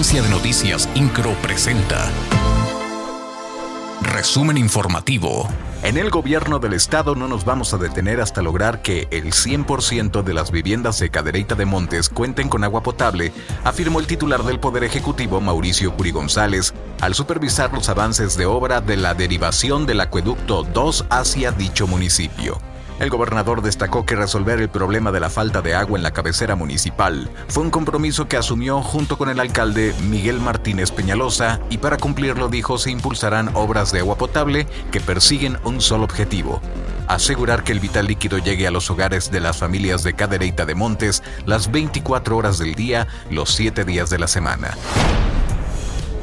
[0.00, 2.10] Agencia de Noticias Incro presenta.
[4.00, 5.46] Resumen informativo.
[5.82, 10.22] En el gobierno del estado no nos vamos a detener hasta lograr que el 100%
[10.22, 13.30] de las viviendas de Cadereyta de Montes cuenten con agua potable,
[13.62, 16.72] afirmó el titular del Poder Ejecutivo Mauricio Curi González
[17.02, 22.69] al supervisar los avances de obra de la derivación del acueducto 2 hacia dicho municipio.
[23.00, 26.54] El gobernador destacó que resolver el problema de la falta de agua en la cabecera
[26.54, 31.96] municipal fue un compromiso que asumió junto con el alcalde Miguel Martínez Peñalosa y para
[31.96, 36.60] cumplirlo dijo se impulsarán obras de agua potable que persiguen un solo objetivo,
[37.08, 40.74] asegurar que el vital líquido llegue a los hogares de las familias de Cadereyta de
[40.74, 44.76] Montes las 24 horas del día, los 7 días de la semana.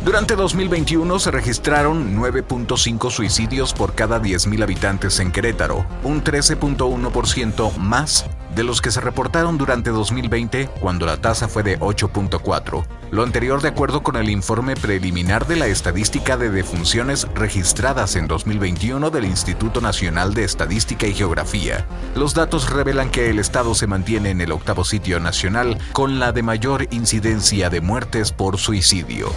[0.07, 8.25] Durante 2021 se registraron 9.5 suicidios por cada 10.000 habitantes en Querétaro, un 13.1% más
[8.55, 12.85] de los que se reportaron durante 2020 cuando la tasa fue de 8.4.
[13.11, 18.27] Lo anterior de acuerdo con el informe preliminar de la estadística de defunciones registradas en
[18.27, 21.85] 2021 del Instituto Nacional de Estadística y Geografía.
[22.15, 26.31] Los datos revelan que el estado se mantiene en el octavo sitio nacional con la
[26.31, 29.33] de mayor incidencia de muertes por suicidio.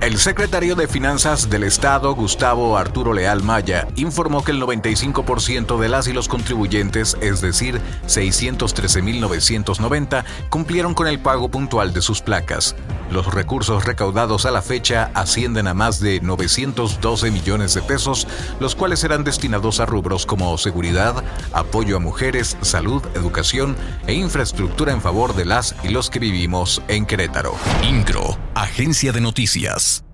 [0.00, 5.90] El secretario de Finanzas del Estado, Gustavo Arturo Leal Maya, informó que el 95% de
[5.90, 12.74] las y los contribuyentes, es decir, 613.990, cumplieron con el pago puntual de sus placas.
[13.10, 18.26] Los recursos recaudados a la fecha ascienden a más de 912 millones de pesos,
[18.58, 24.92] los cuales serán destinados a rubros como seguridad, apoyo a mujeres, salud, educación e infraestructura
[24.92, 27.52] en favor de las y los que vivimos en Querétaro.
[27.82, 30.04] Incro, Agencia de Noticias.